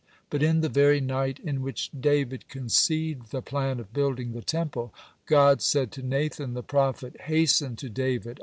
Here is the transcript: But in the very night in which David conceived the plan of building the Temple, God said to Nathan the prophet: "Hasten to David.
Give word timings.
But 0.31 0.41
in 0.41 0.61
the 0.61 0.67
very 0.67 0.99
night 0.99 1.39
in 1.39 1.61
which 1.61 1.91
David 1.91 2.49
conceived 2.49 3.29
the 3.29 3.43
plan 3.43 3.79
of 3.79 3.93
building 3.93 4.31
the 4.31 4.41
Temple, 4.41 4.91
God 5.27 5.61
said 5.61 5.91
to 5.91 6.01
Nathan 6.01 6.55
the 6.55 6.63
prophet: 6.63 7.15
"Hasten 7.27 7.75
to 7.75 7.87
David. 7.87 8.39